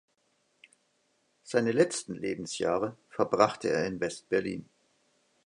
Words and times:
Seine 1.43 1.71
letzten 1.71 2.15
Lebensjahre 2.15 2.97
verbrachte 3.09 3.69
er 3.69 3.85
in 3.85 3.99
West-Berlin. 3.99 4.67